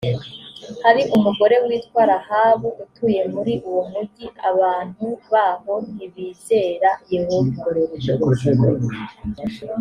hari 0.83 1.01
umugore 1.15 1.55
witwa 1.65 2.01
rahabu 2.11 2.67
utuye 2.83 3.21
muri 3.33 3.53
uwo 3.69 3.83
mugi 3.91 4.25
abantu 4.49 5.05
baho 5.31 5.73
ntibizera 5.93 6.89
yehova 7.13 7.63